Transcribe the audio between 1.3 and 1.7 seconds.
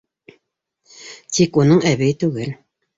Тик